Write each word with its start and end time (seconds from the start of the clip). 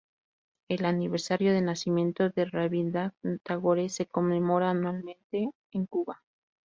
El 0.67 0.85
aniversario 0.85 1.53
de 1.53 1.61
nacimiento 1.61 2.31
de 2.31 2.45
Rabindranath 2.45 3.13
Tagore 3.43 3.87
se 3.89 4.07
conmemora 4.07 4.71
anualmente 4.71 5.51
en 5.73 5.85
Cuba. 5.85 6.23